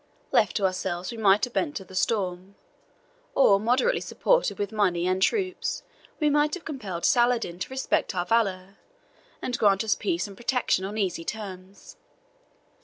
Left 0.31 0.55
to 0.55 0.65
ourselves, 0.65 1.11
we 1.11 1.17
might 1.19 1.43
have 1.43 1.53
bent 1.53 1.75
to 1.75 1.85
the 1.85 1.93
storm; 1.93 2.55
or, 3.35 3.59
moderately 3.59 4.01
supported 4.01 4.57
with 4.57 4.71
money 4.71 5.05
and 5.05 5.21
troops, 5.21 5.83
we 6.19 6.27
might 6.27 6.55
have 6.55 6.65
compelled 6.65 7.05
Saladin 7.05 7.59
to 7.59 7.69
respect 7.69 8.15
our 8.15 8.25
valour, 8.25 8.77
and 9.43 9.59
grant 9.59 9.83
us 9.83 9.93
peace 9.93 10.25
and 10.25 10.35
protection 10.35 10.85
on 10.85 10.97
easy 10.97 11.23
terms. 11.23 11.97